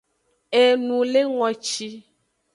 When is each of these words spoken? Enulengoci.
Enulengoci. 0.61 1.89